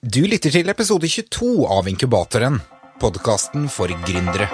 [0.00, 2.54] Du lytter til episode 22 av Inkubatoren,
[3.02, 4.46] podkasten for gründere.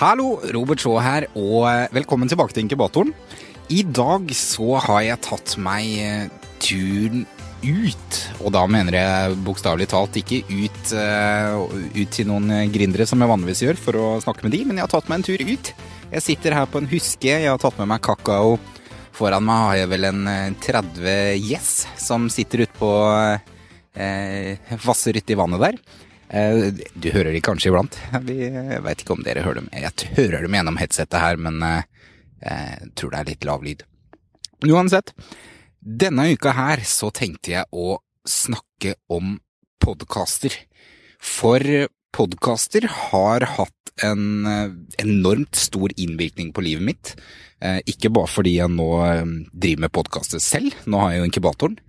[0.00, 3.12] Hallo, Robert Shaw her, og velkommen tilbake til Inkubatoren.
[3.68, 6.32] I dag så har jeg tatt meg eh,
[6.64, 7.28] turen
[7.62, 13.20] ut, og da mener jeg bokstavelig talt ikke ut, uh, ut til noen gründere som
[13.22, 15.44] jeg vanligvis gjør for å snakke med de, men jeg har tatt meg en tur
[15.44, 15.72] ut.
[16.08, 18.56] Jeg sitter her på en huske, jeg har tatt med meg kakao.
[19.18, 20.26] Foran meg har jeg vel en
[20.62, 22.90] 30 gjess som sitter utpå
[23.98, 25.78] eh, vasser uti vannet der.
[26.28, 27.98] Eh, du hører de kanskje iblant.
[28.12, 29.70] Jeg veit ikke om dere hører dem.
[29.74, 31.82] Jeg hører dem gjennom headsetet her, men eh,
[32.44, 33.84] jeg tror det er litt lav lyd.
[34.68, 35.14] Uansett,
[35.80, 39.38] denne uka her så tenkte jeg å snakke om
[39.82, 40.54] podkaster.
[41.18, 41.62] For
[42.14, 47.14] podkaster har hatt en eh, enormt stor innvirkning på livet mitt.
[47.60, 51.30] Eh, ikke bare fordi jeg nå eh, driver med podkaster selv, nå har jeg jo
[51.30, 51.80] inkubatoren.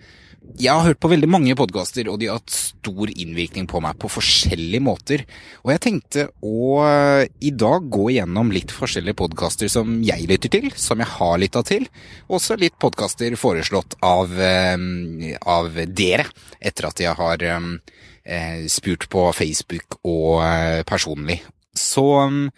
[0.57, 3.99] Jeg har hørt på veldig mange podkaster, og de har hatt stor innvirkning på meg
[4.01, 5.23] på forskjellige måter.
[5.61, 6.79] Og jeg tenkte å
[7.37, 11.63] i dag gå igjennom litt forskjellige podkaster som jeg lytter til, som jeg har lytta
[11.67, 11.85] til.
[12.33, 16.25] Også litt podkaster foreslått av, av, dere,
[16.59, 17.47] etter at jeg har
[18.69, 20.41] spurt på Facebook og
[20.89, 21.41] personlig
[21.79, 22.49] så um,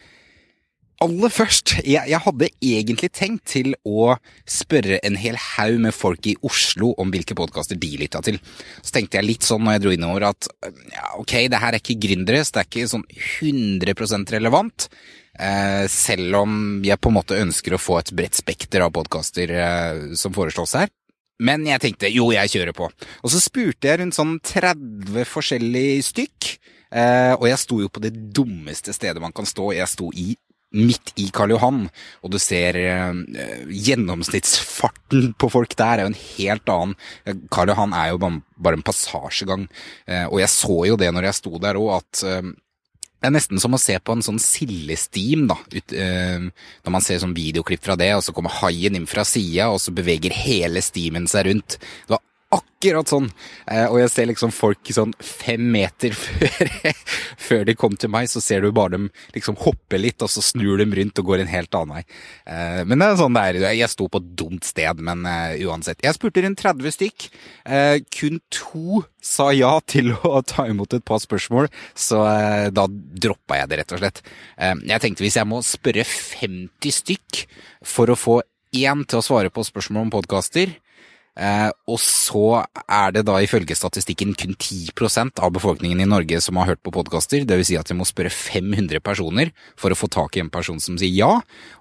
[1.02, 4.14] aller først, jeg, jeg, hadde egentlig tenkt til å
[4.50, 8.38] spørre en hel haug med folk i Oslo om hvilke podkaster de lytta til.
[8.82, 10.50] Så tenkte jeg litt sånn når jeg dro innover at
[10.94, 14.88] ja, ok, det her er ikke gründeres, det er ikke sånn 100% relevant.
[15.42, 19.54] Eh, selv om jeg på en måte ønsker å få et bredt spekter av podkaster
[19.56, 20.92] eh, som foreslås her.
[21.42, 22.92] Men jeg tenkte jo, jeg kjører på.
[23.26, 26.52] Og så spurte jeg rundt sånn 30 forskjellige stykk.
[26.92, 29.72] Eh, og jeg sto jo på det dummeste stedet man kan stå.
[29.74, 30.36] Jeg sto i
[30.72, 31.84] midt i Karl Johan,
[32.24, 33.22] og du ser eh,
[33.68, 36.98] gjennomsnittsfarten på folk der er jo en helt annen.
[37.52, 39.68] Karl Johan er jo bare en passasjegang,
[40.08, 42.52] eh, og jeg så jo det når jeg sto der òg, at eh,
[43.22, 45.60] det er nesten som å se på en sånn sildestim, da.
[45.70, 46.48] Ut, øh,
[46.82, 49.78] når man ser sånn videoklipp fra det, og så kommer haien inn fra sida, og
[49.84, 51.78] så beveger hele stimen seg rundt.
[51.78, 53.30] Det var akkurat sånn.
[53.70, 56.72] Eh, og jeg ser liksom folk sånn fem meter før,
[57.40, 60.44] før, de kom til meg, så ser du bare dem liksom hoppe litt, og så
[60.44, 62.04] snur de rundt og går en helt annen vei.
[62.50, 63.62] Eh, men det er sånn det er.
[63.78, 66.02] Jeg sto på et dumt sted, men uh, uansett.
[66.04, 67.28] Jeg spurte rundt 30 stykk.
[68.14, 72.22] Kun to sa ja til å ta imot et par spørsmål, så
[72.74, 74.22] da droppa jeg det, rett og slett.
[74.58, 77.44] jeg tenkte hvis jeg må spørre 50 stykk
[77.88, 78.40] for å få
[78.76, 80.81] én til å svare på spørsmål om podkaster, Eh,
[81.32, 82.62] og så
[82.92, 86.92] er det da ifølge statistikken kun 10% av befolkningen i Norge som har hørt på
[86.92, 87.46] podkaster.
[87.48, 87.72] Dvs.
[87.72, 91.00] Si at vi må spørre 500 personer for å få tak i en person som
[91.00, 91.32] sier ja,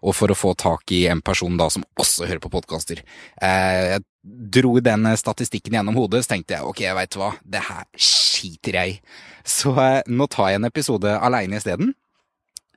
[0.00, 3.02] og for å få tak i en person da som også hører på podkaster.
[3.42, 7.64] Eh, jeg dro den statistikken gjennom hodet, så tenkte jeg ok, jeg veit hva, det
[7.66, 9.00] her skiter jeg i.
[9.48, 11.94] Så eh, nå tar jeg en episode aleine isteden.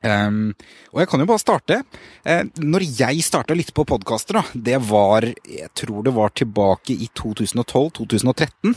[0.04, 0.52] Um,
[0.92, 1.80] og jeg kan jo bare starte.
[2.28, 7.08] Uh, når jeg starta litt på podkaster, det var Jeg tror det var tilbake i
[7.16, 8.76] 2012-2013.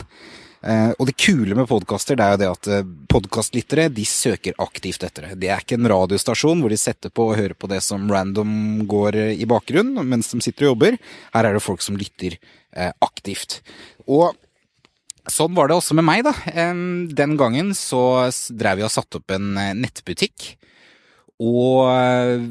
[0.57, 5.03] Uh, og det kule med podkaster er jo det at uh, podkastlyttere de søker aktivt
[5.05, 5.41] etter det.
[5.43, 8.87] Det er ikke en radiostasjon hvor de setter på og hører på det som random
[8.89, 10.97] går i bakgrunnen mens de sitter og jobber.
[11.35, 13.61] Her er det folk som lytter uh, aktivt.
[14.07, 14.31] Og
[15.27, 16.31] Sånn var det også med meg, da.
[17.19, 20.53] Den gangen så drev vi og satte opp en nettbutikk
[21.43, 22.43] og eh,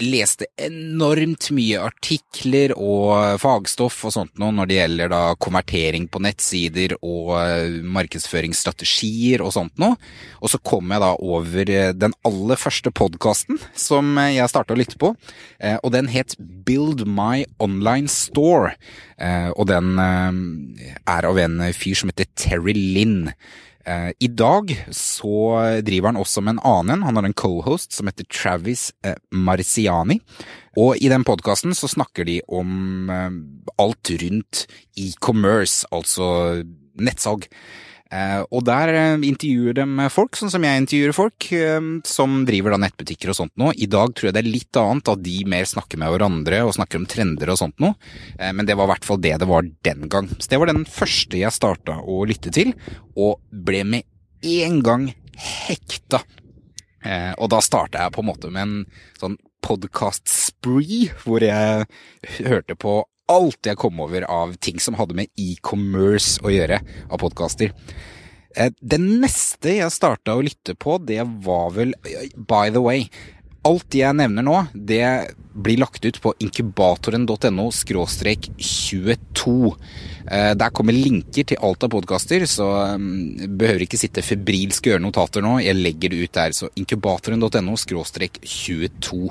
[0.00, 6.22] leste enormt mye artikler og fagstoff og sånt noe når det gjelder da konvertering på
[6.24, 9.98] nettsider og eh, markedsføringsstrategier og sånt noe.
[10.40, 14.80] Og så kom jeg da over eh, den aller første podkasten som jeg starta å
[14.80, 18.74] lytte på, og den het Build My Online Store.
[19.54, 23.30] Og den er av en fyr som heter Terry Lynn.
[23.84, 25.36] Eh, I dag så
[25.84, 27.04] driver han også med en annen.
[27.04, 30.20] Han har en cohost som heter Travis eh, Marciani.
[30.80, 33.30] Og i den podkasten så snakker de om eh,
[33.80, 34.64] alt rundt
[34.96, 36.64] e-commerce, altså
[36.94, 37.48] nettsalg.
[38.14, 42.74] Eh, og der eh, intervjuer de folk, sånn som jeg intervjuer folk, eh, som driver
[42.74, 43.72] da nettbutikker og sånt nå.
[43.74, 46.74] I dag tror jeg det er litt annet, at de mer snakker med hverandre og
[46.76, 47.96] snakker om trender og sånt noe.
[48.38, 50.28] Men det var i hvert fall det det var den gang.
[50.38, 52.74] Så det var den første jeg starta å lytte til,
[53.18, 54.06] og ble med
[54.44, 56.22] en gang hekta.
[57.40, 58.76] Og da starta jeg på en måte med en
[59.20, 61.88] sånn podkast-spree, hvor jeg
[62.46, 63.00] hørte på
[63.32, 67.72] alt jeg kom over av ting som hadde med e-commerce å gjøre, av podkaster.
[68.56, 71.94] Eh, det neste jeg starta å lytte på, det var vel
[72.36, 73.08] By the way,
[73.64, 75.04] alt jeg nevner nå, det
[75.54, 79.54] blir lagt ut på inkubatoren.no 22.
[80.30, 82.68] Eh, der kommer linker til alt av podkaster, så
[83.00, 85.56] mm, behøver ikke sitte febrilsk og gjøre notater nå.
[85.64, 89.22] Jeg legger det ut der, så inkubatoren.no 22.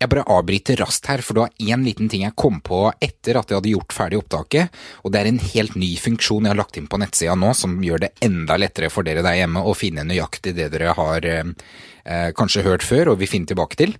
[0.00, 3.36] Jeg bare avbryter raskt her, for det var én liten ting jeg kom på etter
[3.36, 6.60] at jeg hadde gjort ferdig opptaket, og det er en helt ny funksjon jeg har
[6.62, 9.76] lagt inn på nettsida nå, som gjør det enda lettere for dere der hjemme å
[9.76, 11.52] finne nøyaktig det dere har eh,
[12.08, 13.92] eh kanskje hørt før og vil finne tilbake til.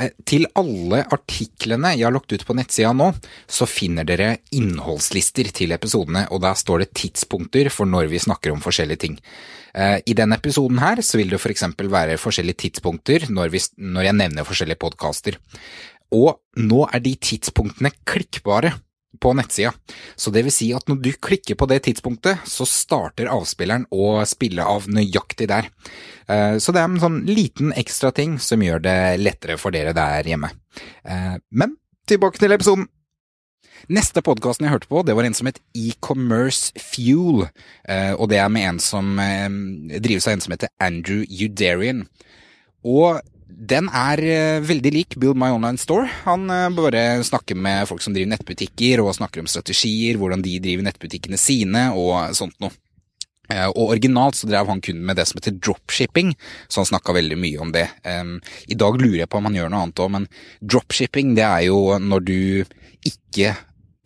[0.00, 3.10] Eh, til alle artiklene jeg har lagt ut på nettsida nå,
[3.50, 8.54] så finner dere innholdslister til episodene, og der står det tidspunkter for når vi snakker
[8.54, 9.18] om forskjellige ting.
[9.74, 11.66] Eh, I denne episoden her så vil det f.eks.
[11.76, 15.40] For være forskjellige tidspunkter når, vi, når jeg nevner forskjellige podkaster.
[16.16, 18.74] Og nå er de tidspunktene klikkbare
[19.18, 19.72] på nettsida.
[20.16, 24.20] Så det vil si at når du klikker på det tidspunktet, så starter avspilleren å
[24.28, 25.70] spille av nøyaktig der.
[26.30, 29.96] Eh, så det er en sånn liten ekstra ting som gjør det lettere for dere
[29.96, 30.52] der hjemme.
[31.04, 31.76] Eh, men
[32.10, 32.88] tilbake til episoden.
[33.90, 37.48] Neste podkasten jeg hørte på, det var en som het E-Commerce Fuel.
[37.88, 42.04] Eh, og det er med en som drives av en som heter Andrew Udarian.
[42.86, 43.20] Og
[43.50, 46.06] den er eh, veldig lik Build My Online Store.
[46.26, 50.86] Han bare snakker med folk som driver nettbutikker, og snakker om strategier, hvordan de driver
[50.86, 52.74] nettbutikkene sine, og sånt noe.
[53.50, 56.36] Og originalt så drev han kun med det som heter dropshipping,
[56.70, 57.88] så han snakka veldig mye om det.
[58.06, 60.28] I dag lurer jeg på om han gjør noe annet òg, men
[60.62, 62.38] dropshipping det er jo når du
[63.10, 63.56] ikke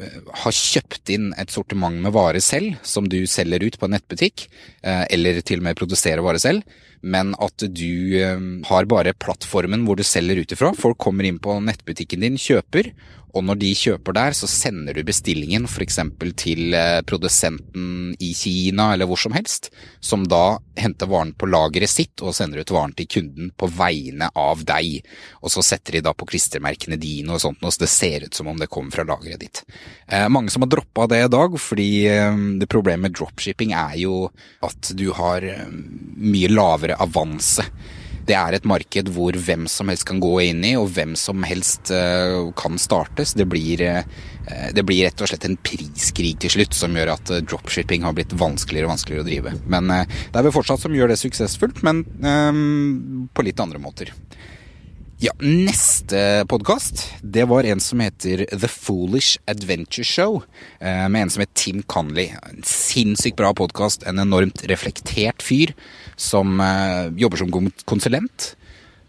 [0.03, 3.93] Eh, har kjøpt inn et sortiment med varer selv, som du selger ut på en
[3.95, 4.49] nettbutikk,
[4.83, 6.65] eh, eller til og med produserer varer selv,
[7.05, 10.73] men at du eh, har bare plattformen hvor du selger ut ifra.
[10.79, 12.91] Folk kommer inn på nettbutikken din, kjøper,
[13.35, 15.99] og når de kjøper der, så sender du bestillingen f.eks.
[16.39, 21.91] til eh, produsenten i Kina eller hvor som helst, som da henter varen på lageret
[21.91, 25.01] sitt og sender ut varen til kunden på vegne av deg.
[25.43, 28.35] Og så setter de da på klistremerkene dine og sånt, og så det ser ut
[28.35, 29.65] som om det kommer fra lageret ditt.
[30.07, 33.99] Eh, mange som har droppa det i dag, fordi eh, det problemet med dropshipping er
[34.05, 34.25] jo
[34.65, 35.69] at du har eh,
[36.25, 37.67] mye lavere avanse
[38.25, 41.45] det er et marked hvor hvem som helst kan gå inn i, og hvem som
[41.47, 43.35] helst uh, kan startes.
[43.37, 47.35] Det blir, uh, det blir, rett og slett en priskrig til slutt som gjør at
[47.35, 49.55] uh, dropshipping har blitt vanskeligere og vanskeligere å drive.
[49.69, 52.05] Men det er vel fortsatt som gjør det suksessfullt, men
[53.35, 54.13] på litt andre måter.
[55.23, 60.43] Ja, neste podkast, det var en som heter The Foolish Adventure Show,
[60.81, 62.35] med en som heter Tim Conley.
[62.51, 65.73] En sinnssykt bra podkast, en enormt reflektert fyr
[66.17, 68.55] som eh, jobber som konsulent.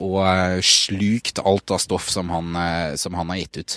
[0.04, 3.76] Og eh, slukt alt av stoff som han, eh, som han har gitt ut.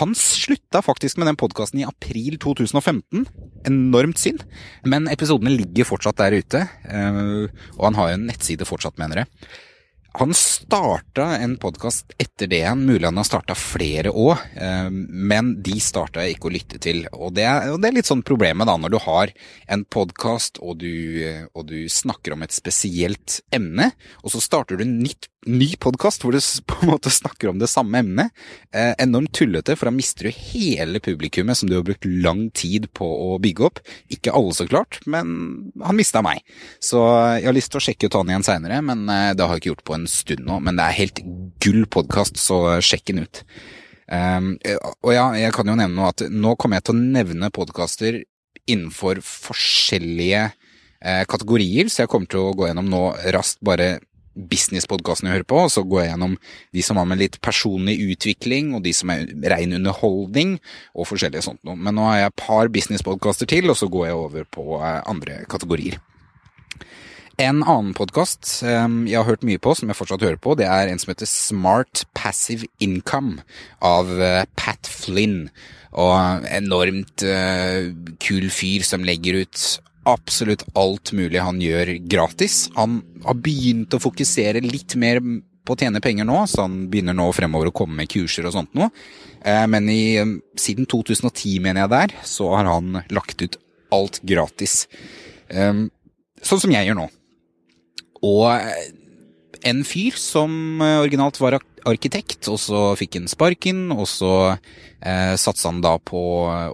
[0.00, 3.26] Han slutta faktisk med den podkasten i april 2015.
[3.66, 4.44] Enormt synd.
[4.86, 6.66] Men episodene ligger fortsatt der ute.
[7.76, 9.48] Og han har jo en nettside fortsatt, mener jeg.
[10.18, 15.50] Han starta en podkast etter det igjen, mulig han har starta flere òg, eh, men
[15.60, 17.02] de starta jeg ikke å lytte til.
[17.12, 19.34] Og det, er, og det er litt sånn problemet da, når du har
[19.68, 20.86] en podkast og,
[21.52, 23.90] og, du snakker om et spesielt emne,
[24.22, 26.40] og så starter du en nytt ny podkast hvor du
[26.70, 28.34] på en måte snakker om det samme emnet.
[28.74, 32.90] Eh, enormt tullete, for da mister du hele publikummet som du har brukt lang tid
[32.96, 33.80] på å bygge opp.
[34.12, 36.42] Ikke alle, så klart, men han mista meg.
[36.82, 37.00] Så
[37.38, 39.64] jeg har lyst til å sjekke ut han igjen seinere, men eh, det har jeg
[39.64, 40.60] ikke gjort på en stund nå.
[40.66, 41.24] Men det er helt
[41.64, 43.44] gull podkast, så sjekk den ut.
[44.06, 44.52] Um,
[45.02, 48.20] og ja, jeg kan jo nevne noe at nå kommer jeg til å nevne podkaster
[48.70, 53.02] innenfor forskjellige eh, kategorier, så jeg kommer til å gå gjennom nå
[53.34, 53.96] raskt bare
[54.36, 56.34] businesspodkastene jeg hører på, og så går jeg gjennom
[56.76, 60.56] de som har med litt personlig utvikling, og de som er rein underholdning,
[60.94, 61.78] og forskjellige sånt noe.
[61.78, 65.00] Men nå har jeg et par businesspodkaster til, og så går jeg over på eh,
[65.08, 65.98] andre kategorier.
[67.36, 70.68] En annen podkast eh, jeg har hørt mye på, som jeg fortsatt hører på, det
[70.68, 73.42] er en som heter Smart Passive Income
[73.84, 75.48] av eh, Pat Flynn.
[75.96, 77.22] Og enormt
[78.20, 79.62] kul fyr som legger ut
[80.06, 82.66] absolutt alt mulig han gjør gratis.
[82.76, 85.20] Han har begynt å fokusere litt mer
[85.66, 88.54] på å tjene penger nå, så han begynner nå fremover å komme med kurser og
[88.54, 88.92] sånt noe.
[89.42, 90.16] Eh, men i,
[90.60, 93.58] siden 2010, mener jeg der, så har han lagt ut
[93.94, 94.84] alt gratis.
[95.50, 95.86] Eh,
[96.42, 97.08] sånn som jeg gjør nå.
[98.26, 98.46] Og
[99.56, 105.34] eh, en fyr som originalt var arkitekt, og så fikk han sparken, og så eh,
[105.38, 106.22] satsa han da på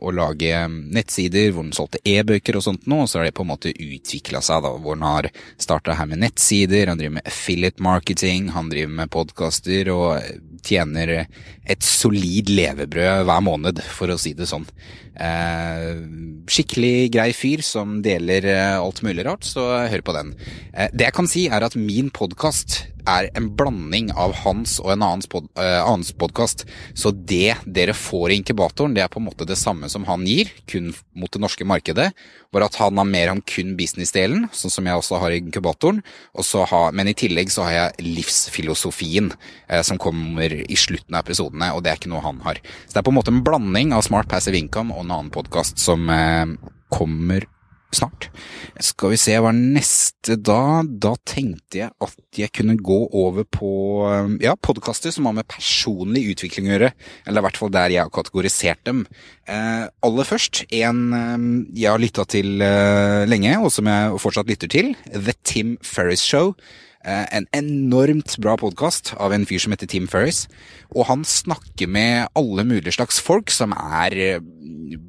[0.01, 3.45] å lage nettsider hvor han solgte e-bøker og sånt noe, og så har det på
[3.47, 7.29] en måte utvikla seg, da, hvor han har starta her med nettsider, han driver med
[7.29, 14.19] affiliate marketing, han driver med podkaster og tjener et solid levebrød hver måned, for å
[14.21, 14.66] si det sånn.
[15.12, 15.90] Eh,
[16.49, 20.33] skikkelig grei fyr som deler eh, alt mulig rart, så hør på den.
[20.73, 24.92] Eh, det jeg kan si, er at min podkast er en blanding av hans og
[24.94, 26.64] en annens, pod, annens podkast.
[26.94, 30.26] Så det dere får i inkubatoren, det er på en måte det samme som han
[30.28, 32.11] gir, kun mot det norske markedet.
[32.52, 36.02] Bare at han har mer om kun businessdelen, sånn som jeg også har i inkubatoren.
[36.73, 39.32] Har, men i tillegg så har jeg livsfilosofien,
[39.68, 42.61] eh, som kommer i slutten av episodene, og det er ikke noe han har.
[42.87, 45.32] Så det er på en måte en blanding av Smart Passive Income og en annen
[45.35, 46.54] podkast som eh,
[46.92, 47.49] kommer
[47.97, 48.29] snart.
[48.83, 50.83] Skal vi se, hva er neste da?
[50.83, 53.73] Da tenkte jeg at jeg kunne gå over på
[54.43, 56.93] ja, podkaster som har med personlig utvikling å gjøre.
[57.27, 59.05] Eller i hvert fall der jeg har kategorisert dem.
[59.51, 61.49] Eh, aller først en eh,
[61.83, 64.95] jeg har lytta til eh, lenge, og som jeg fortsatt lytter til.
[65.13, 66.55] The Tim Ferris Show.
[67.02, 70.44] Eh, en enormt bra podkast av en fyr som heter Tim Ferris.
[70.94, 74.44] Og han snakker med alle mulige slags folk som er eh,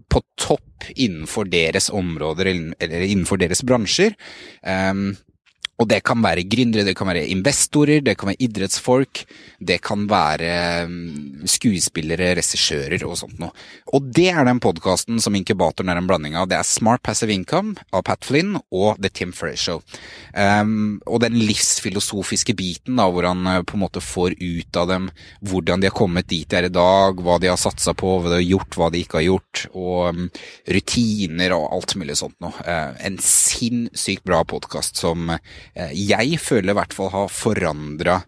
[0.10, 4.18] på topp innenfor deres områder eller innenfor deres bransjer.
[4.66, 5.14] Um,
[5.82, 9.24] og det kan være gründere, det kan være investorer, det kan være idrettsfolk,
[9.58, 13.50] det kan være mm, skuespillere, regissører og sånt noe.
[13.90, 16.46] Og det er den podkasten som inkubatoren er en blanding av.
[16.52, 19.82] Det er Smart Passive Income av Pat Flynn og The Tim Ferriss Show.
[20.38, 24.92] Um, og den livsfilosofiske biten, da, hvor han uh, på en måte får ut av
[24.94, 25.10] dem
[25.42, 28.30] hvordan de har kommet dit de er i dag, hva de har satsa på, hva
[28.30, 30.30] de har gjort, hva de ikke har gjort, og um,
[30.70, 32.54] rutiner og alt mulig sånt noe.
[32.62, 38.20] Uh, en sinnssykt bra podkast som Eh, jeg føler i hvert fall har forandra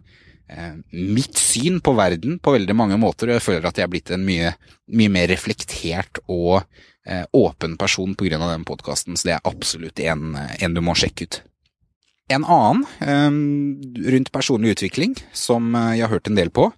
[0.50, 3.92] eh, mitt syn på verden på veldig mange måter, og jeg føler at jeg er
[3.92, 4.52] blitt en mye,
[4.92, 6.62] mye mer reflektert og
[7.06, 8.40] eh, åpen person pga.
[8.42, 11.42] den podkasten, så det er absolutt en, en, du må sjekke ut.
[12.26, 12.82] En annen
[14.02, 16.72] rundt personlig utvikling som jeg har hørt en del på,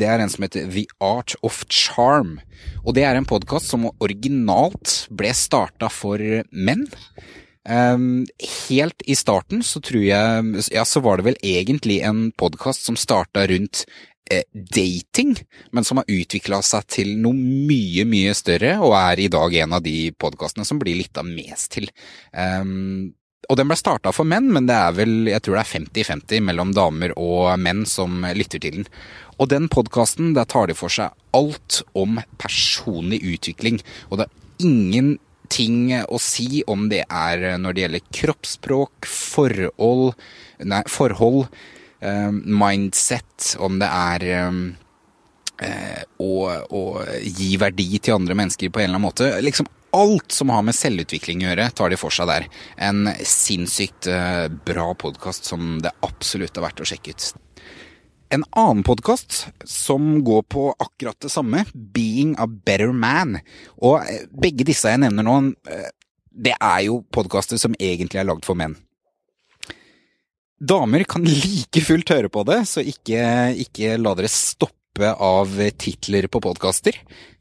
[0.00, 2.38] det er en som heter The Art of Charm.
[2.84, 6.20] Og det er en podkast som originalt ble starta for
[6.52, 6.86] menn.
[7.70, 8.26] Um,
[8.68, 12.96] helt i starten så tror jeg Ja, så var det vel egentlig en podkast som
[12.98, 13.84] starta rundt
[14.30, 15.36] eh, dating,
[15.70, 19.78] men som har utvikla seg til noe mye, mye større, og er i dag en
[19.78, 21.86] av de podkastene som blir lytta mest til.
[22.34, 23.12] Um,
[23.50, 26.44] og den ble starta for menn, men det er vel, jeg tror det er 50-50
[26.50, 28.90] mellom damer og menn som lytter til den.
[29.38, 34.66] Og den podkasten, der tar de for seg alt om personlig utvikling, og det er
[34.66, 35.18] ingen
[35.50, 40.14] ting å si om det er når det gjelder kroppsspråk, forhold,
[40.62, 41.48] nei, forhold
[42.00, 44.62] eh, mindset, om det er um,
[45.62, 46.32] uh, å,
[46.70, 46.82] å,
[47.24, 49.30] gi verdi til andre mennesker på en eller annen måte.
[49.44, 52.48] Liksom alt som har med selvutvikling å gjøre, tar de for seg der.
[52.78, 57.30] En sinnssykt uh, bra podkast som det absolutt er verdt å sjekke ut
[58.30, 63.38] en annen podkast som går på akkurat det samme, Being a Better Man.
[63.82, 65.36] Og eh, begge disse jeg nevner nå,
[65.70, 65.88] eh,
[66.30, 68.76] det er jo podkaster som egentlig er lagd for menn.
[70.60, 73.22] Damer kan like fullt høre på det, så ikke,
[73.64, 76.92] ikke la dere stoppe gruppe av titler på podkaster.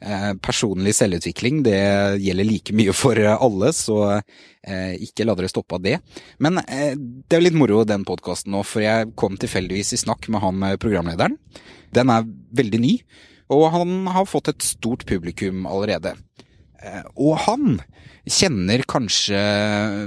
[0.02, 4.22] Eh, personlig selvutvikling, det gjelder like mye for alle, så
[4.64, 6.00] eh, ikke la dere stoppe av det.
[6.40, 10.30] Men eh, det er litt moro den podkasten nå, for jeg kom tilfeldigvis i snakk
[10.30, 11.38] med han programlederen.
[11.92, 13.00] Den er veldig ny,
[13.50, 16.16] og han har fått et stort publikum allerede.
[17.18, 17.82] Og han
[18.30, 19.40] kjenner kanskje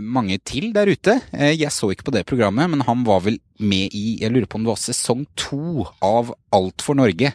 [0.00, 1.18] mange til der ute.
[1.52, 4.58] Jeg så ikke på det programmet, men han var vel med i jeg lurer på
[4.58, 7.32] om det var sesong to av Alt for Norge.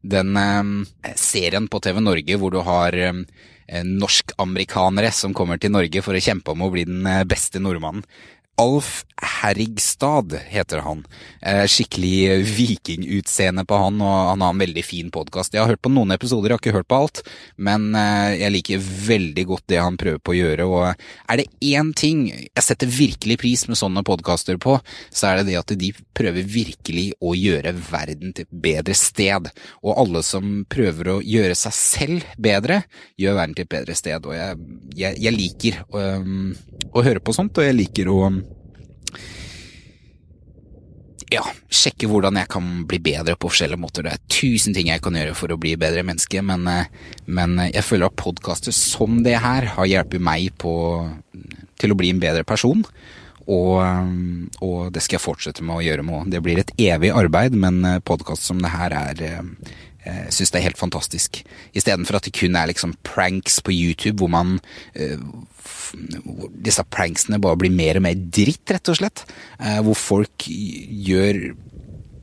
[0.00, 6.02] Den eh, serien på TV Norge hvor du har eh, norskamerikanere som kommer til Norge
[6.04, 8.06] for å kjempe om å bli den eh, beste nordmannen.
[8.60, 11.04] Alf Herrigstad heter han.
[11.42, 15.54] Eh, skikkelig vikingutseende på han, og han har en veldig fin podkast.
[15.54, 17.22] Jeg har hørt på noen episoder, jeg har ikke hørt på alt,
[17.56, 20.68] men eh, jeg liker veldig godt det han prøver på å gjøre.
[20.68, 25.40] Og er det én ting jeg setter virkelig pris med sånne podkaster på, så er
[25.40, 29.48] det det at de prøver virkelig å gjøre verden til et bedre sted.
[29.84, 32.82] Og alle som prøver å gjøre seg selv bedre,
[33.20, 34.24] gjør verden til et bedre sted.
[34.24, 36.06] Og jeg, jeg, jeg liker å,
[36.92, 38.20] å høre på sånt, og jeg liker å
[41.30, 44.06] ja, sjekke hvordan jeg kan bli bedre på forskjellige måter.
[44.06, 46.90] Det er tusen ting jeg kan gjøre for å bli bedre menneske, men, eh,
[47.30, 50.74] men jeg føler at podkaster som det her har hjulpet meg på,
[51.78, 52.82] til å bli en bedre person.
[53.50, 54.10] Og, eh,
[54.62, 57.84] og, det skal jeg fortsette med å gjøre med Det blir et evig arbeid, men
[57.84, 59.24] eh, podkast som det her er
[60.00, 61.42] jeg syns det er helt fantastisk.
[61.76, 64.54] Istedenfor at det kun er liksom pranks på YouTube hvor man
[66.64, 69.24] disse pranksene bare blir mer og mer dritt, rett og slett.
[69.58, 71.42] Eh, hvor folk gjør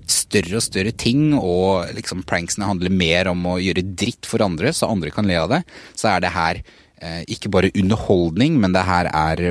[0.07, 4.71] større og større ting, og liksom pranksene handler mer om å gjøre dritt for andre,
[4.73, 5.63] så andre kan le av det.
[5.97, 9.43] Så er det her eh, ikke bare underholdning, men det her er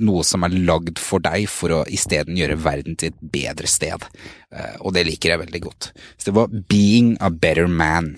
[0.00, 4.06] noe som er lagd for deg for å isteden gjøre verden til et bedre sted.
[4.52, 5.90] Uh, og det liker jeg veldig godt.
[6.16, 8.14] Så det var Being a Better Man.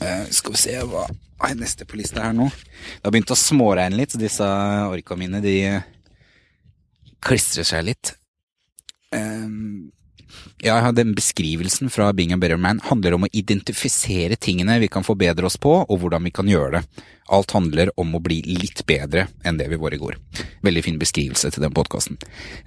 [0.00, 1.08] Uh, skal vi se hva
[1.44, 2.46] er neste på lista her nå.
[2.48, 4.46] Det har begynt å småregne litt, så disse
[4.88, 5.56] orka mine de
[7.24, 8.14] klistrer seg litt.
[9.14, 9.90] Um,
[10.62, 15.06] ja, den beskrivelsen fra Being a Better Man handler om å identifisere tingene vi kan
[15.06, 17.04] forbedre oss på, og hvordan vi kan gjøre det.
[17.32, 20.18] Alt handler om å bli litt bedre enn det vi var i går.
[20.66, 22.18] Veldig fin beskrivelse til den podkasten.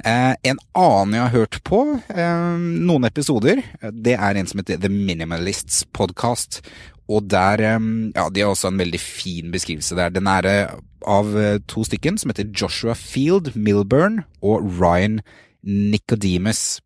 [0.01, 3.61] Eh, en annen jeg har hørt på, eh, noen episoder,
[3.93, 6.63] det er en som heter The Minimalists Podcast.
[7.07, 7.79] Og der eh,
[8.15, 10.09] Ja, de har også en veldig fin beskrivelse der.
[10.09, 10.75] Den er eh,
[11.07, 15.21] av eh, to stykken, som heter Joshua Field Milburn og Ryan
[15.63, 16.81] Nicodemus.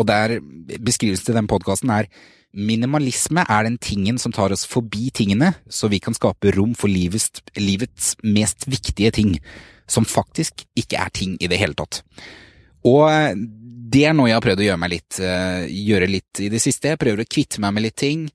[0.00, 0.38] Og der
[0.80, 2.08] beskrivelsen til den podkasten er
[2.50, 6.90] minimalisme er den tingen som tar oss forbi tingene, så vi kan skape rom for
[6.90, 9.36] livets, livets mest viktige ting,
[9.86, 12.02] som faktisk ikke er ting i det hele tatt.
[12.86, 13.06] Og
[13.90, 16.92] det er noe jeg har prøvd å gjøre litt, gjøre litt i det siste.
[16.92, 18.26] Jeg prøver å kvitte meg med litt ting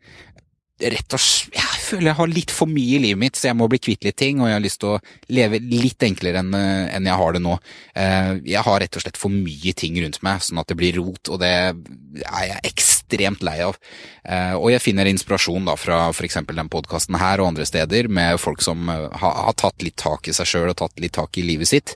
[0.79, 3.57] rett og slett Jeg føler jeg har litt for mye i livet mitt, så jeg
[3.59, 5.01] må bli kvitt litt ting, og jeg har lyst til å
[5.37, 7.59] leve litt enklere enn, eh, enn jeg har det nå.
[7.93, 10.97] Eh, jeg har rett og slett for mye ting rundt meg, sånn at det blir
[10.97, 13.77] rot, og det er jeg ekstremt lei av.
[14.23, 16.39] Eh, og jeg finner inspirasjon da fra f.eks.
[16.47, 20.33] den podkasten her og andre steder, med folk som har, har tatt litt tak i
[20.33, 21.95] seg sjøl og tatt litt tak i livet sitt,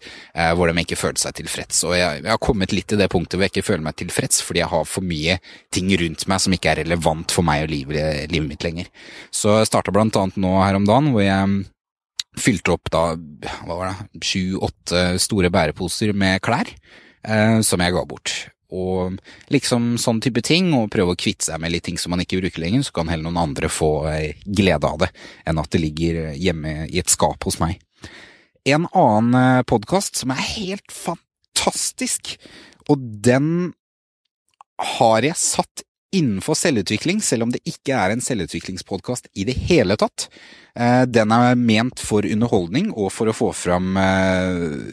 [0.56, 1.84] hvor de ikke følte seg tilfreds.
[1.88, 4.42] Og jeg, jeg har kommet litt til det punktet hvor jeg ikke føler meg tilfreds,
[4.46, 5.40] fordi jeg har for mye
[5.74, 8.90] ting rundt meg som ikke er relevant for meg og livet, livet mitt lenger.
[9.32, 11.66] Så jeg starta blant annet nå her om dagen, hvor jeg
[12.40, 13.04] fylte opp da,
[13.66, 18.36] hva var det, sju-åtte store bæreposer med klær eh, som jeg ga bort.
[18.70, 19.18] Og
[19.50, 22.42] liksom sånn type ting, og prøve å kvitte seg med litt ting som man ikke
[22.42, 25.10] bruker lenger, så kan heller noen andre få eh, glede av det,
[25.50, 27.80] enn at det ligger hjemme i et skap hos meg.
[28.70, 32.36] En annen eh, podkast som er helt fantastisk,
[32.90, 33.72] og den
[35.00, 35.84] har jeg satt
[36.16, 40.28] innenfor selvutvikling, selv om det ikke er en selvutviklingspodkast i det hele tatt.
[40.76, 44.90] Eh, den er ment for underholdning og for å få fram eh,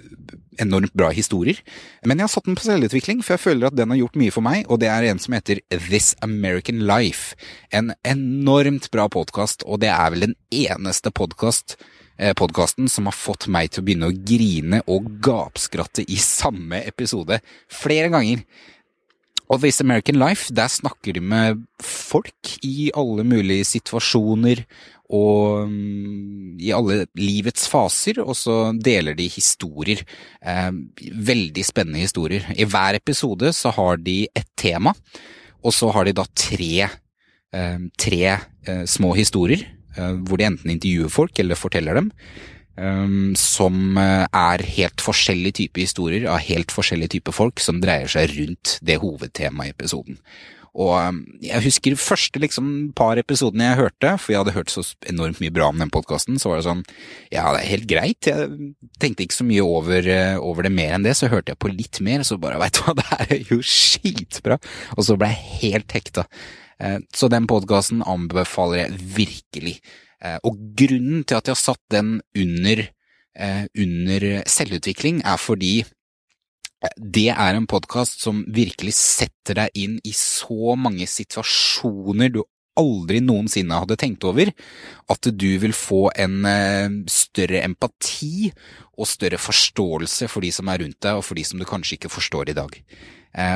[0.62, 1.60] enormt bra historier.
[2.04, 4.34] Men jeg har satt den på selvutvikling, for jeg føler at den har gjort mye
[4.34, 7.36] for meg, og det er en som heter This American Life.
[7.72, 11.78] En enormt bra podkast, og det er vel den eneste podkast
[12.18, 16.82] eh, podkasten som har fått meg til å begynne å grine og gapskratte i samme
[16.88, 17.40] episode
[17.72, 18.44] flere ganger.
[19.46, 24.64] Og This American Life, der snakker de med folk i alle mulige situasjoner
[25.06, 30.02] og um, i alle livets faser, og så deler de historier.
[30.42, 30.72] Eh,
[31.28, 32.48] veldig spennende historier.
[32.58, 34.96] I hver episode så har de et tema,
[35.62, 36.88] og så har de da tre,
[37.54, 39.62] eh, tre eh, små historier,
[39.96, 42.10] hvor de enten intervjuer folk eller forteller dem.
[42.76, 48.10] Um, som eh, er helt forskjellige typer historier av helt forskjellige typer folk som dreier
[48.12, 50.18] seg rundt det hovedtemaet i episoden.
[50.76, 54.84] Og um, jeg husker første liksom par episodene jeg hørte, for jeg hadde hørt så
[55.08, 56.84] enormt mye bra om den podkasten, så var det sånn
[57.32, 60.98] ja, det er helt greit, jeg tenkte ikke så mye over, uh, over det mer
[60.98, 63.54] enn det, så hørte jeg på litt mer, så bare veit du hva, det er
[63.54, 64.60] jo skitbra,
[64.98, 66.28] og så ble jeg helt hekta.
[66.76, 69.78] Uh, så den podkasten anbefaler jeg virkelig.
[70.26, 72.86] Eh, og grunnen til at jeg har satt den under,
[73.36, 79.98] eh, under selvutvikling, er fordi eh, det er en podkast som virkelig setter deg inn
[80.04, 82.42] i så mange situasjoner du
[82.76, 84.50] aldri noensinne hadde tenkt over,
[85.08, 86.44] at du vil få en
[87.08, 88.50] større empati
[89.00, 91.96] og større forståelse for de som er rundt deg, og for de som du kanskje
[91.96, 92.76] ikke forstår i dag.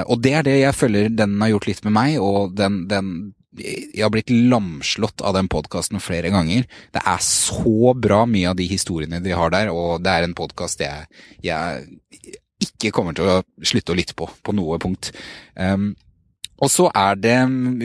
[0.08, 3.12] Og det er det jeg føler den har gjort litt med meg, og den, den
[3.58, 6.68] jeg har blitt lamslått av den podkasten flere ganger.
[6.94, 10.36] Det er så bra mye av de historiene de har der, og det er en
[10.38, 11.08] podkast jeg,
[11.42, 11.88] jeg,
[12.62, 15.10] ikke kommer til å slutte å lytte på, på noe punkt.
[15.58, 15.92] Um,
[16.60, 17.36] og så er det,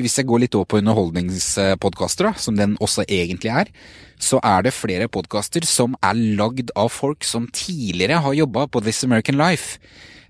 [0.03, 3.71] hvis jeg går litt over på underholdningspodkaster, som den også egentlig er,
[4.19, 8.83] så er det flere podkaster som er lagd av folk som tidligere har jobba på
[8.83, 9.79] This American Life.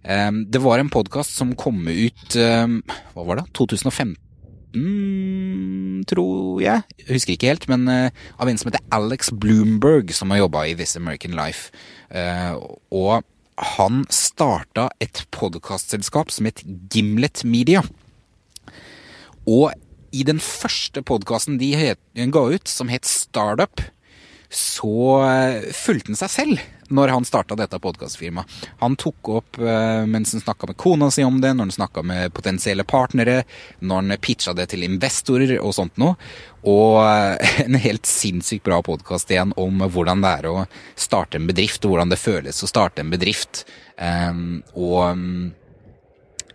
[0.06, 2.80] Um, det var en podkast som kom ut um,
[3.18, 4.14] hva var det, 2015
[6.10, 6.84] tror jeg.
[7.02, 10.66] Jeg husker ikke helt, men uh, av en som heter Alex Bloomberg, som har jobba
[10.68, 11.72] i This American Life.
[12.12, 12.60] Uh,
[12.94, 13.26] og
[13.80, 16.62] han starta et podkastselskap som het
[16.92, 17.84] Gimlet Media.
[19.48, 19.72] Og
[20.16, 23.84] i den første podkasten de het, ga ut, som het Startup,
[24.52, 28.52] så eh, fulgte han seg selv når han starta dette podkastfirmaet.
[28.82, 32.04] Han tok opp uh, mens han snakka med kona si om det, når han snakka
[32.06, 33.44] med potensielle partnere,
[33.80, 36.16] når han pitcha det til investorer og sånt noe.
[36.66, 40.58] Og uh, en helt sinnssykt bra podkast igjen om hvordan det er å
[40.96, 43.66] starte en bedrift, og hvordan det føles å starte en bedrift.
[43.96, 45.52] Um, og um,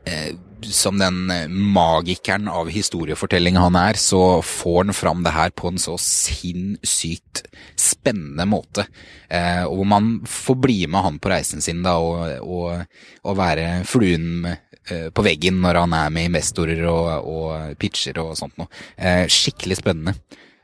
[0.07, 0.33] uh,
[0.69, 5.71] som den eh, magikeren av historiefortelling han er, så får han fram det her på
[5.71, 7.45] en så sinnssykt
[7.79, 8.87] spennende måte.
[9.29, 13.69] Eh, og man får bli med han på reisen sin da, og, og, og være
[13.89, 18.71] fluen eh, på veggen når han er med investorer og, og pitcher og sånt noe.
[18.97, 20.17] Eh, skikkelig spennende.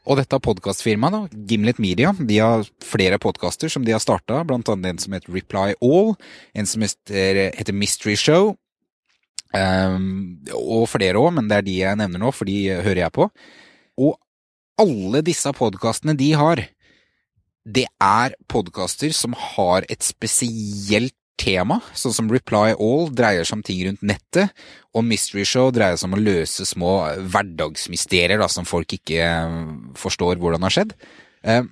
[0.07, 4.93] Og dette podkastfirmaet, Gimlet Media, de har flere podkaster som de har starta, blant annet
[4.93, 6.13] en som heter Reply All,
[6.55, 8.53] en som heter, heter Mystery Show,
[9.55, 13.15] Um, og flere òg, men det er de jeg nevner nå, for de hører jeg
[13.15, 13.29] på.
[14.03, 14.17] Og
[14.81, 16.65] alle disse podkastene de har,
[17.67, 23.65] det er podkaster som har et spesielt tema, sånn som Reply All dreier seg om
[23.65, 24.53] ting rundt nettet,
[24.97, 26.93] og Mystery Show dreier seg om å løse små
[27.29, 29.27] hverdagsmysterier da, som folk ikke
[30.01, 30.97] forstår hvordan har skjedd.
[31.45, 31.69] Um,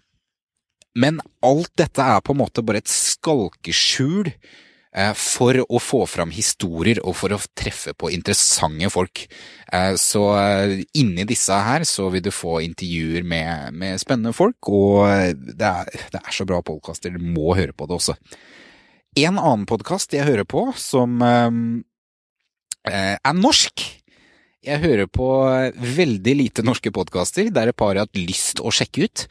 [0.94, 4.42] men alt dette er på en måte bare et skalkeskjul Eh,
[5.18, 9.24] for å få fram historier og for å treffe på interessante folk.
[9.72, 14.70] Eh, så eh, inni disse her så vil du få intervjuer med, med spennende folk,
[14.70, 18.14] og det er, det er så bra podkaster, du må høre på det også.
[19.18, 21.50] En annen podkast jeg hører på som er
[23.38, 23.83] norsk,
[24.64, 25.26] jeg hører på
[25.76, 27.50] veldig lite norske podkaster.
[27.52, 29.24] Det er et par jeg har hatt lyst å sjekke ut,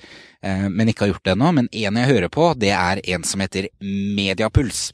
[0.43, 1.51] men ikke har gjort det ennå.
[1.55, 4.89] Men en jeg hører på, det er en som heter Mediapuls.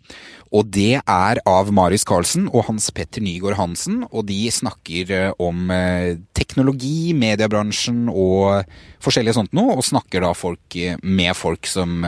[0.49, 5.33] Og det er av Marius Carlsen og Hans Petter Nygaard Hansen, og de snakker eh,
[5.37, 8.65] om eh, teknologi, mediebransjen og
[9.03, 12.01] forskjellige sånt noe, og snakker da folk eh, med folk som,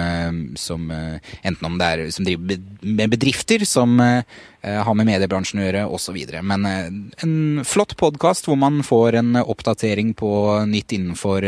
[0.57, 5.85] som enten om det er som driver med bedrifter, som har med mediebransjen å gjøre,
[5.89, 6.17] osv.
[6.45, 10.31] Men en flott podkast hvor man får en oppdatering på
[10.69, 11.45] nytt innenfor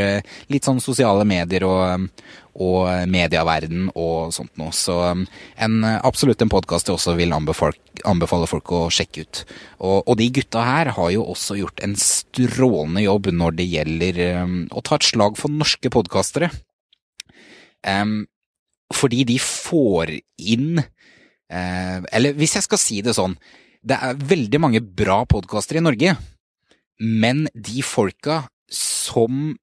[0.49, 1.82] litt sånn sosiale medier og,
[2.53, 4.73] og medieverden og sånt noe.
[4.75, 5.23] Så um,
[5.57, 7.77] en, absolutt en podkast jeg også vil anbefale,
[8.09, 9.41] anbefale, folk å sjekke ut.
[9.79, 14.21] Og, og, de gutta her har jo også gjort en strålende jobb når det gjelder
[14.43, 16.51] um, å ta et slag for norske podkastere.
[17.83, 18.23] Um,
[18.93, 23.33] fordi de får inn uh, Eller hvis jeg skal si det sånn,
[23.83, 26.13] det er veldig mange bra podkastere i Norge,
[27.03, 29.57] men de folka som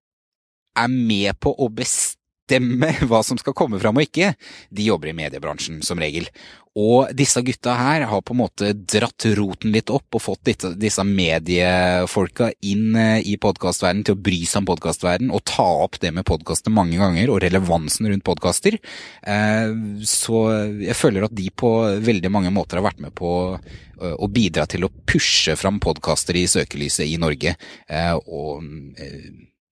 [0.79, 4.35] er med på å bestemme hva som skal komme fram og ikke,
[4.71, 6.29] de jobber i mediebransjen som regel.
[6.79, 11.03] Og disse gutta her har på en måte dratt roten litt opp og fått disse
[11.03, 16.13] mediefolka inn eh, i podkastverdenen til å bry seg om podkastverdenen og ta opp det
[16.15, 18.79] med podkaster mange ganger og relevansen rundt podkaster.
[18.79, 19.75] Eh,
[20.07, 20.45] så
[20.87, 21.75] jeg føler at de på
[22.07, 26.39] veldig mange måter har vært med på eh, å bidra til å pushe fram podkaster
[26.39, 27.59] i søkelyset i Norge.
[28.31, 28.63] Og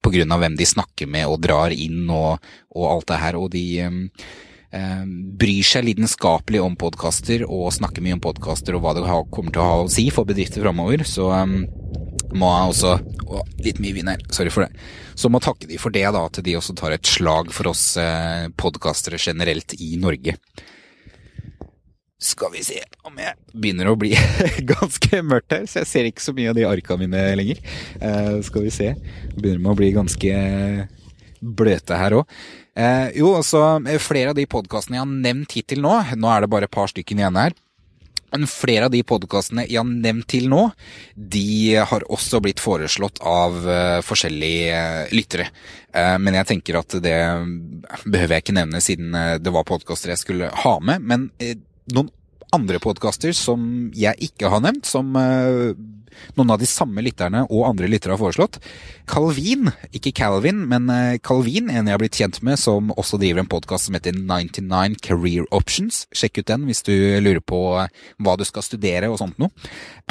[0.05, 2.39] på grunn av hvem de snakker med og drar inn og,
[2.75, 3.39] og alt det her.
[3.39, 5.05] Og de eh,
[5.43, 9.65] bryr seg lidenskapelig om podkaster og snakker mye om podkaster og hva det kommer til
[9.65, 11.05] å ha å si for bedrifter framover.
[11.09, 11.61] Så um,
[12.37, 12.97] må jeg også
[13.29, 14.89] å, Litt mye vin her, sorry for det.
[15.19, 17.91] Så må takke de for det, da, at de også tar et slag for oss
[18.01, 20.39] eh, podkastere generelt i Norge.
[22.19, 24.11] Skal vi se om jeg begynner å bli
[24.73, 27.61] ganske mørkt her, så jeg ser ikke så mye av de arka mine lenger.
[28.03, 28.89] Uh, skal vi se.
[29.37, 30.33] Begynner med å bli ganske
[31.39, 32.35] bløte her òg.
[32.75, 33.63] Uh, eh, jo, altså,
[34.03, 36.91] flere av de podkastene jeg har nevnt hittil nå, nå er det bare et par
[36.91, 37.55] stykker igjen her.
[38.35, 40.65] Men flere av de podkastene jeg har nevnt til nå,
[41.15, 45.53] de har også blitt foreslått av uh, forskjellige lyttere.
[45.99, 47.17] Men jeg tenker at det
[48.05, 51.03] behøver jeg ikke nevne siden det var podkaster jeg skulle ha med.
[51.03, 51.25] Men
[51.94, 52.11] noen
[52.55, 55.77] andre podkaster som jeg ikke har nevnt, som uh,
[56.38, 58.57] noen av de samme lytterne og andre lyttere har foreslått.
[59.11, 63.44] Calvin, ikke Calvin, men uh, Calvin, en jeg har blitt kjent med, som også driver
[63.44, 66.07] en podkast som heter 99 Career Options.
[66.16, 67.87] Sjekk ut den hvis du lurer på uh,
[68.24, 69.53] hva du skal studere og sånt noe.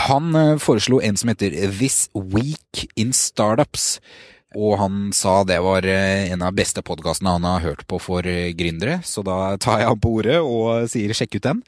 [0.06, 0.30] Han
[0.62, 3.96] foreslo en som heter This Week in Startups.
[4.58, 8.26] Og han sa det var en av beste podkastene han har hørt på for
[8.58, 11.62] gründere, så da tar jeg ham på ordet og sier sjekk ut den.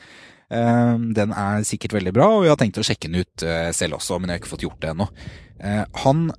[0.49, 3.69] Ehm, den er sikkert veldig bra, og jeg har tenkt å sjekke den ut eh,
[3.75, 5.10] selv også, men jeg har ikke fått gjort det ennå.
[5.62, 6.30] Eh, han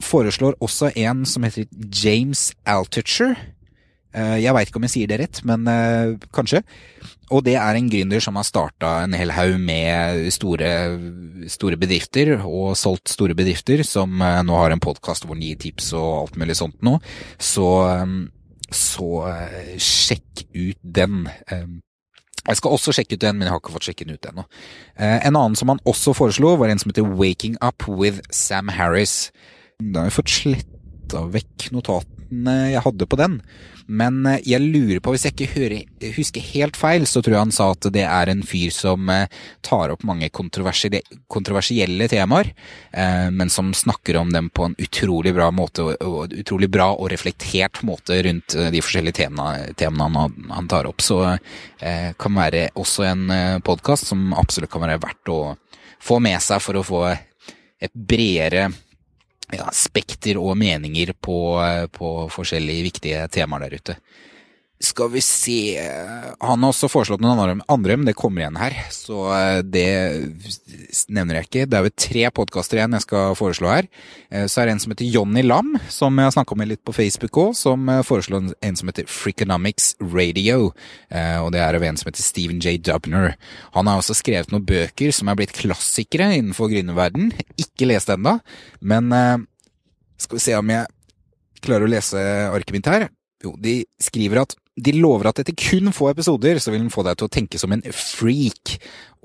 [0.00, 3.36] foreslår også en som heter James Altucher.
[4.10, 5.68] Eh, jeg veit ikke om jeg sier det rett, men
[6.34, 6.62] kanskje.
[7.30, 10.70] Og det er en gründer som har starta en hel haug med store,
[11.52, 15.92] store, bedrifter, og solgt store bedrifter, som nå har en podkast hvor han gir tips
[15.94, 16.98] og alt mulig sånt nå.
[17.38, 17.68] Så
[18.70, 19.06] så
[19.82, 21.24] sjekk ut den.
[21.50, 24.44] Jeg skal også sjekke ut den, men jeg har ikke fått sjekke den ut ennå.
[24.98, 29.32] En annen som han også foreslo, var en som heter Waking Up with Sam Harris.
[29.80, 33.40] Da har vi fått sletta vekk notatene jeg hadde på den.
[33.90, 37.54] Men eh, jeg lurer på, hvis jeg ikke husker helt feil, så tror jeg han
[37.54, 39.26] sa at det er en fyr som eh,
[39.66, 42.52] tar opp mange kontroversielle temaer,
[42.92, 47.10] eh, men som snakker om dem på en utrolig bra måte, og utrolig bra og
[47.10, 49.26] reflektert måte rundt de forskjellige
[49.80, 51.02] temaene, han tar opp.
[51.02, 51.18] Så
[51.80, 53.30] kan være også en
[53.64, 55.40] podkast som absolutt kan være verdt å
[56.02, 58.68] få med seg for å få et bredere
[59.52, 61.38] ja, spekter og meninger på,
[61.92, 63.96] på, forskjellige viktige temaer der ute.
[64.80, 65.76] Skal vi se
[66.40, 69.90] Han har også foreslått noen andre, men det kommer igjen her, så eh, det
[71.12, 71.64] nevner jeg ikke.
[71.68, 73.90] Det er jo tre podkaster igjen jeg skal foreslå her.
[74.32, 76.82] Eh, så er det en som heter Jonny Lam, som jeg har snakka med litt
[76.88, 80.72] på Facebook òg, som eh, foreslår en som heter Freakonomics Radio.
[81.10, 82.78] Og det er av en som heter Stephen J.
[82.86, 83.34] Dubner.
[83.76, 87.34] Han har også skrevet noen bøker som er blitt klassikere innenfor gründerverden.
[87.60, 88.38] Ikke lest ennå,
[88.80, 89.12] men
[90.20, 90.88] skal vi se om jeg
[91.60, 93.10] klarer å lese arket mitt her.
[93.44, 97.04] Jo, de skriver at de lover at etter kun få episoder så vil den få
[97.06, 98.78] deg til å tenke som en freak.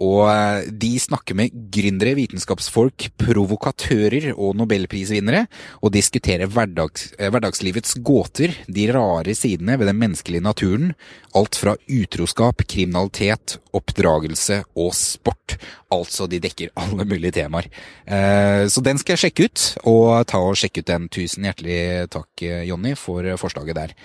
[0.04, 5.46] Og eh, de snakker med gründere, vitenskapsfolk, provokatører og nobelprisvinnere,
[5.80, 10.92] og diskuterer hverdags, eh, hverdagslivets gåter, de rare sidene ved den menneskelige naturen,
[11.36, 15.56] alt fra utroskap, kriminalitet, oppdragelse og sport.
[15.96, 17.72] Altså, de dekker alle mulige temaer.
[18.04, 21.08] Eh, så den skal jeg sjekke ut, og ta og sjekke ut den.
[21.08, 24.00] Tusen hjertelig takk, Jonny, for forslaget der.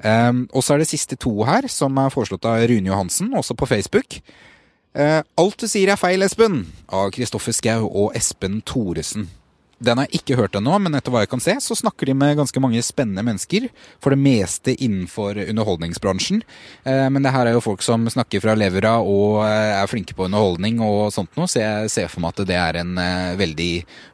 [0.00, 3.56] Um, og så er det siste to her, som er foreslått av Rune Johansen, også
[3.58, 4.20] på Facebook.
[4.96, 9.28] Uh, Alt du sier er feil, Espen, av Kristoffer Schou og Espen Thoresen.
[9.80, 12.14] Den har jeg ikke hørt ennå, men etter hva jeg kan se, så snakker de
[12.20, 13.70] med ganske mange spennende mennesker.
[14.04, 16.42] For det meste innenfor underholdningsbransjen.
[16.84, 20.16] Eh, men det her er jo folk som snakker fra levera og eh, er flinke
[20.18, 23.40] på underholdning og sånt noe, så jeg ser for meg at det er en eh,
[23.40, 23.70] veldig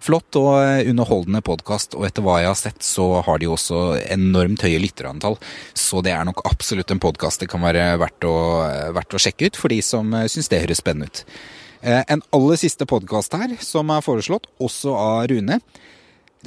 [0.07, 1.99] flott og underholdende podkast.
[1.99, 5.41] Og etter hva jeg har sett, så har de også enormt høye lytterantall.
[5.75, 8.37] Så det er nok absolutt en podkast det kan være verdt å,
[8.95, 11.27] verdt å sjekke ut for de som syns det høres spennende ut.
[11.87, 15.61] Eh, en aller siste podkast her, som er foreslått, også av Rune.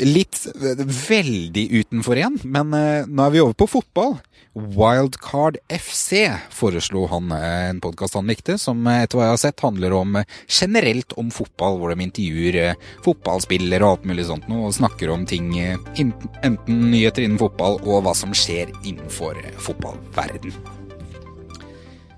[0.04, 4.18] Litt eh, veldig utenfor igjen, men eh, nå er vi over på fotball.
[4.60, 9.96] Wildcard FC foreslo han en podkast han likte, som etter hva jeg har sett handler
[9.96, 12.74] om generelt om fotball, hvor de intervjuer
[13.06, 18.04] fotballspillere og alt mulig sånt noe, og snakker om ting, enten nyheter innen fotball og
[18.04, 20.52] hva som skjer innenfor fotballverden.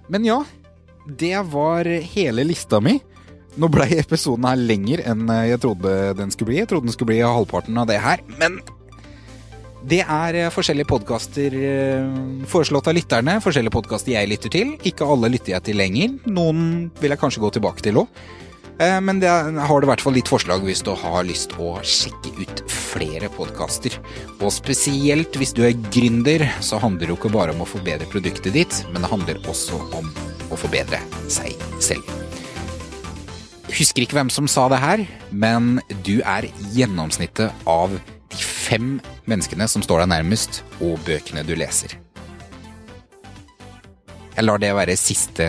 [0.09, 0.41] Men ja,
[1.05, 2.97] det var hele lista mi.
[3.59, 6.61] Nå ble episoden her lenger enn jeg trodde den skulle bli.
[6.61, 8.61] Jeg trodde den skulle bli halvparten av det her, men
[9.87, 13.39] det er eh, forskjellige podkaster eh, foreslått av lytterne.
[13.41, 14.75] Forskjellige podkaster jeg lytter til.
[14.87, 16.19] Ikke alle lytter jeg til lenger.
[16.29, 18.21] Noen vil jeg kanskje gå tilbake til òg.
[18.77, 21.73] Eh, men det har du i hvert fall litt forslag hvis du har lyst å
[21.81, 23.97] sjekke ut flere podkaster.
[24.39, 28.09] Og spesielt hvis du er gründer, så handler det jo ikke bare om å forbedre
[28.11, 30.13] produktet ditt, men det handler også om
[30.51, 32.05] å forbedre seg selv.
[33.71, 37.93] Husker ikke hvem som sa det her, men du er gjennomsnittet av
[38.31, 38.97] de fem
[39.29, 41.95] menneskene som står deg nærmest, og bøkene du leser.
[44.35, 45.47] Jeg lar det være siste,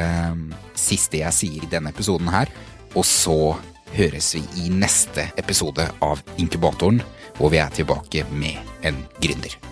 [0.78, 2.50] siste jeg sier i denne episoden her,
[2.94, 3.54] og så
[3.92, 7.02] høres vi i neste episode av Inkubatoren,
[7.38, 9.71] hvor vi er tilbake med en gründer.